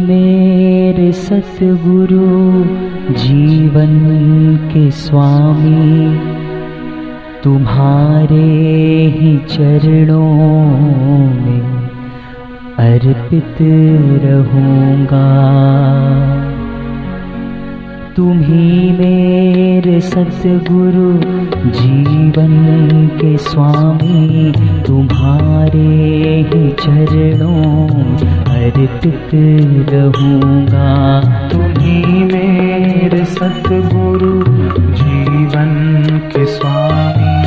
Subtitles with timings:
[0.00, 2.26] मेरे सतगुरु
[3.14, 3.98] जीवन
[4.72, 6.18] के स्वामी।
[7.44, 8.44] तुम्हारे
[9.06, 10.64] ही चरणों
[11.34, 11.82] में
[12.78, 13.56] अर्पित
[14.24, 15.28] रहूंगा
[20.00, 21.18] सतगुरु
[21.70, 24.52] जीवन के स्वामी,
[24.86, 25.88] तुम्हारे
[26.54, 27.88] ही चरणों,
[28.44, 29.30] अर्पित
[29.92, 34.42] रहूँगा। तुम्ही मेरे सतगुरु,
[34.92, 37.42] जीवन के स्वामी,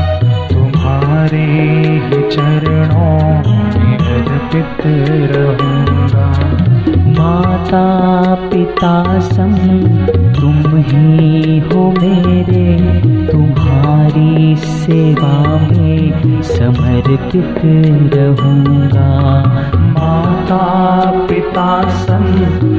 [0.53, 1.45] तुम्हारे
[2.05, 4.85] ही चरणों में अर्पित
[5.35, 6.31] रहूँगा।
[7.19, 10.24] माता पिता संग
[16.65, 17.65] समर्पित
[18.13, 19.09] रहूँगा?
[19.95, 20.61] माता
[21.29, 22.25] पिता सन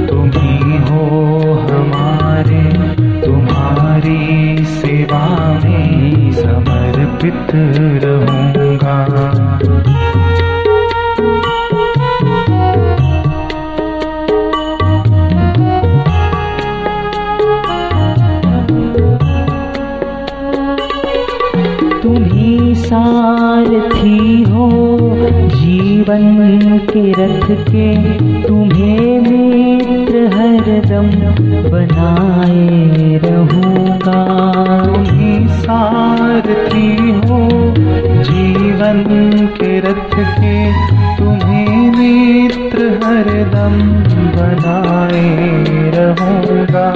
[0.08, 1.04] तुम ही हो
[1.70, 2.64] हमारे
[3.26, 5.26] तुम्हारी सेवा
[5.64, 7.54] में समर्पित
[8.04, 8.98] रहूँगा।
[26.96, 27.86] के के
[28.42, 31.08] तुम्हें मित्र हरदम
[31.70, 34.20] बनाए रहूँगा।
[34.84, 36.88] तुम्ही सारथी
[37.26, 37.40] हो
[38.28, 39.04] जीवन
[39.58, 40.56] के रथ के
[41.18, 43.76] तुम्हें मित्र हरदम
[44.36, 45.26] बनाए
[45.96, 46.88] रहूँगा।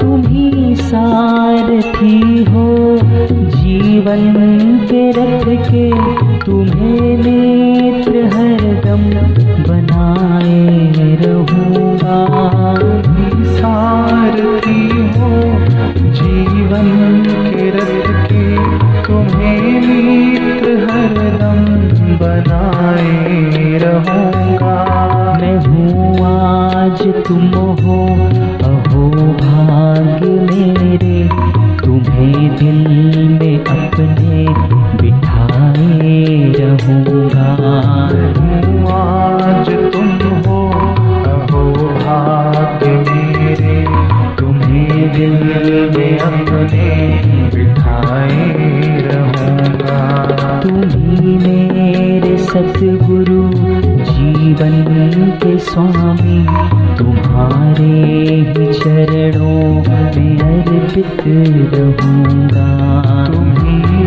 [0.00, 2.66] तुम्ही सारथी हो
[3.56, 4.34] जीवन
[4.90, 5.90] के रथ के
[6.44, 7.67] तुम्हें मित्र
[8.88, 12.20] हरदम बनाए रहूँगा
[13.58, 14.84] सारथी
[15.16, 15.30] हो
[16.18, 16.88] जीवन
[17.48, 18.46] के रथ के,
[19.06, 21.60] तुम्हें मित्र हरदम
[22.22, 24.76] बनाए रहूँगा।
[25.40, 27.46] मैं हूँ आज तुम
[27.84, 27.98] हो
[58.78, 61.22] चरणों में अर्पित
[61.74, 62.66] रहूंगा
[63.26, 63.97] तुम्ही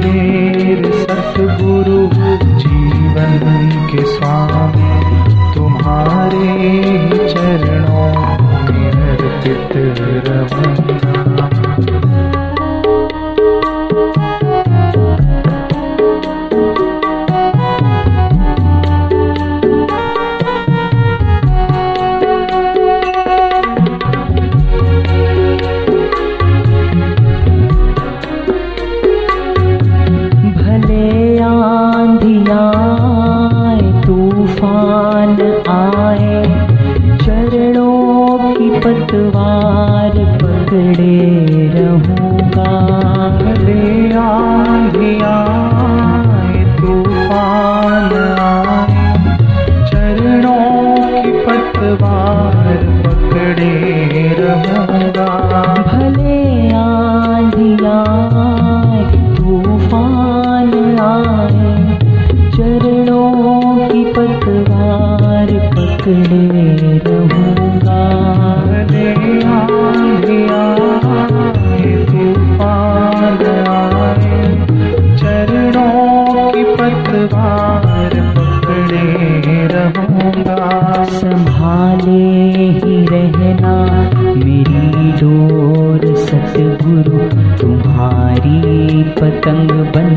[88.11, 90.09] तुम्हारी पतंग बन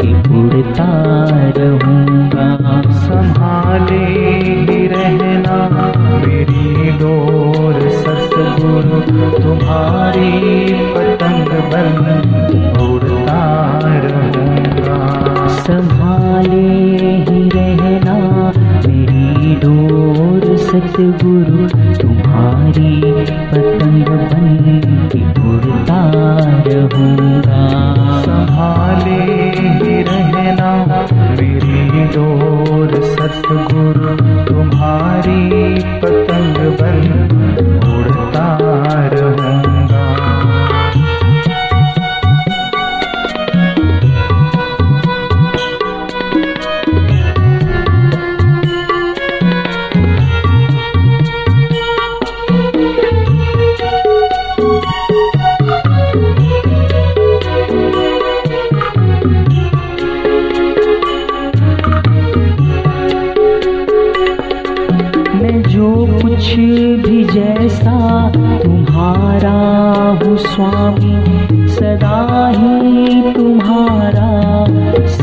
[0.00, 0.86] के उड़ता
[1.56, 2.46] रहूँगा।
[3.00, 4.04] संभाले
[4.68, 5.58] ही रहना
[6.22, 9.00] मेरी डोर सतगुरु
[9.42, 10.32] तुम्हारी
[10.94, 11.92] पतंग बन
[12.86, 13.42] उड़ता
[14.06, 16.66] रहूँगा। संभाले
[17.28, 18.16] ही रहना
[18.86, 21.68] मेरी डोर सतगुरु
[22.00, 23.00] तुम्हारी
[23.52, 24.15] पतंग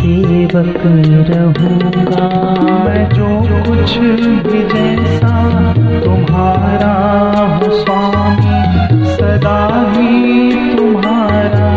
[0.03, 0.81] सेवक
[1.27, 2.23] रहूँगा।
[2.85, 3.27] मैं जो
[3.67, 3.91] कुछ
[4.47, 5.35] भी जैसा
[6.03, 6.91] तुम्हारा
[7.51, 8.57] हूँ स्वामी,
[9.13, 9.61] सदा
[9.93, 11.71] ही तुम्हारा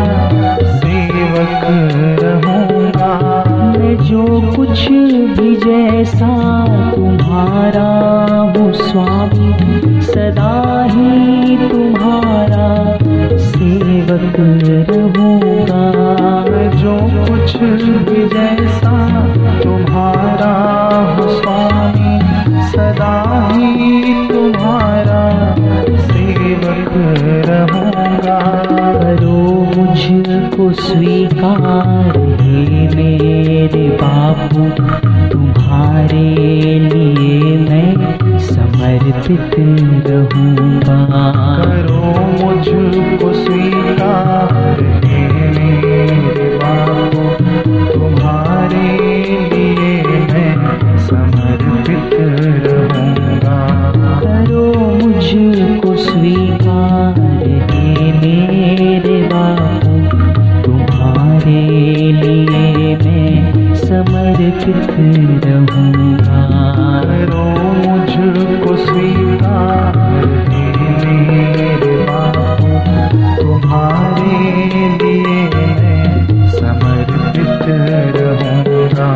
[0.73, 1.63] सेवक
[2.23, 3.13] रहूँगा।
[3.77, 4.25] मैं जो
[4.55, 4.87] कुछ
[5.39, 6.33] भी जैसा
[6.95, 7.89] तुम्हारा
[8.57, 10.53] हूँ स्वामी, सदा
[10.91, 12.67] ही तुम्हारा
[13.47, 14.35] सेवक
[14.67, 15.46] रहूँगा।
[16.87, 16.95] जो
[17.27, 17.55] कुछ
[18.07, 18.91] भी जैसा
[19.61, 20.51] तुम्हारा
[21.07, 22.13] हूँ स्वामी,
[22.71, 23.15] सदा
[23.49, 25.19] ही तुम्हारा
[26.05, 26.93] सेवक
[27.49, 28.39] रहूँगा।
[29.01, 29.35] करो
[29.75, 32.17] मुझको स्वीकार
[32.95, 34.69] मेरे बापू,
[35.31, 36.25] तुम्हारे
[36.87, 39.59] लिए मैं समर्पित
[40.07, 40.56] रहूँगा
[64.67, 66.39] समर्पित रहूँगा
[67.85, 69.95] मुझको स्वीकार
[70.49, 72.71] मेरे बाबू।
[73.41, 74.33] तुम्हारे
[75.03, 75.45] लिए
[76.49, 77.63] समर्पित
[78.17, 79.09] रहूँगा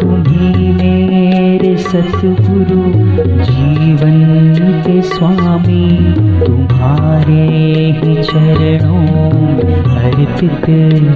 [0.00, 2.82] तुम्ही मेरे सतगुरु
[3.42, 4.18] जीवन
[4.86, 5.86] के स्वामी
[6.46, 7.44] तुम्हारे
[7.98, 9.06] ही चरणों
[9.96, 10.64] अर्पित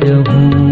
[0.05, 0.70] रहूँगा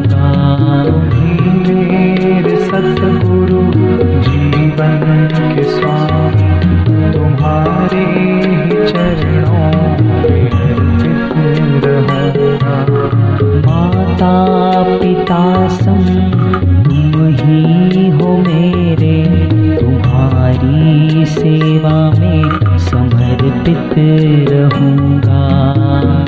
[24.69, 25.43] रहूँगा।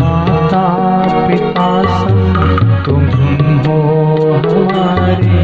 [0.00, 0.64] माता
[1.28, 2.18] पिता सब
[2.86, 3.04] तुम
[3.66, 3.78] हो
[4.44, 5.42] हमारे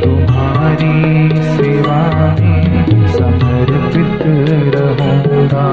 [0.00, 2.00] तुम्हारी सेवा
[2.40, 4.22] में समर्पित
[4.74, 5.66] रहूँगा।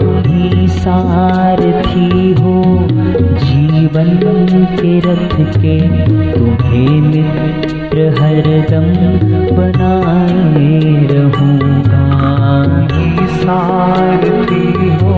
[0.00, 2.56] तुम्ही सारथी हो
[3.44, 4.10] जीवन
[4.76, 5.78] के रथ के
[6.32, 8.88] तुम्हें मित्र हरदम
[9.56, 12.00] बनाए रहूँगा।
[13.42, 15.14] सारथी हो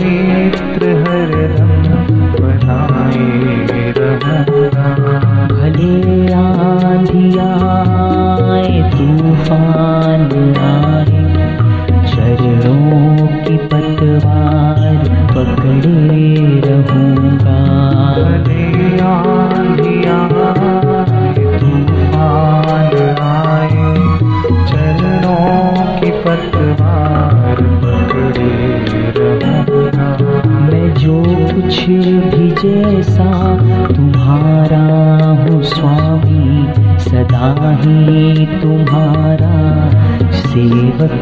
[0.00, 1.70] जीवन के हरदम
[2.40, 4.59] बनाए रहूँगा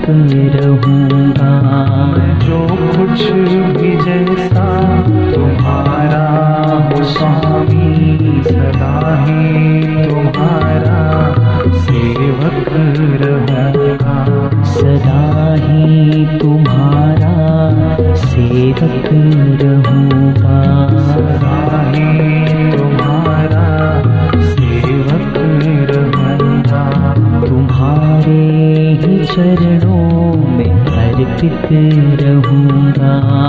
[0.08, 1.50] सेवक रहूँगा
[2.44, 3.22] जो कुछ
[3.76, 4.68] भी जैसा
[5.32, 6.22] तुम्हारा
[6.84, 11.00] हो स्वामी सदा ही तुम्हारा
[11.80, 12.72] सेवक
[13.22, 14.16] रहूँगा।
[14.72, 17.34] सदा ही तुम्हारा
[18.24, 19.08] सेवक
[19.62, 20.67] रहूँगा।
[31.40, 33.47] चरणों